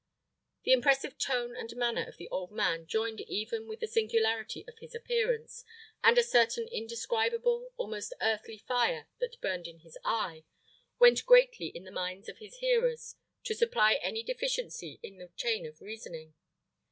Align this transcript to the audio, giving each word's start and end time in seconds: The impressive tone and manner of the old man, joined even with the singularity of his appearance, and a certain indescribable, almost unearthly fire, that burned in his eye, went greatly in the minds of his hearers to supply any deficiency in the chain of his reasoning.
The 0.63 0.73
impressive 0.73 1.19
tone 1.19 1.55
and 1.55 1.75
manner 1.75 2.03
of 2.03 2.17
the 2.17 2.27
old 2.29 2.49
man, 2.51 2.87
joined 2.87 3.21
even 3.21 3.67
with 3.67 3.81
the 3.81 3.87
singularity 3.87 4.65
of 4.67 4.79
his 4.79 4.95
appearance, 4.95 5.63
and 6.03 6.17
a 6.17 6.23
certain 6.23 6.67
indescribable, 6.69 7.71
almost 7.77 8.11
unearthly 8.19 8.57
fire, 8.57 9.09
that 9.19 9.39
burned 9.41 9.67
in 9.67 9.81
his 9.81 9.99
eye, 10.03 10.43
went 10.97 11.23
greatly 11.27 11.67
in 11.67 11.83
the 11.83 11.91
minds 11.91 12.27
of 12.29 12.39
his 12.39 12.57
hearers 12.57 13.13
to 13.43 13.53
supply 13.53 13.93
any 14.01 14.23
deficiency 14.23 14.99
in 15.03 15.19
the 15.19 15.29
chain 15.37 15.67
of 15.67 15.75
his 15.75 15.81
reasoning. 15.81 16.33